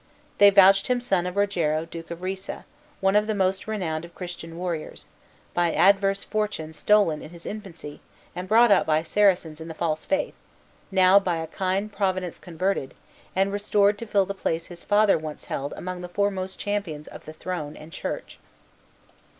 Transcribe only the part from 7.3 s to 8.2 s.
infancy,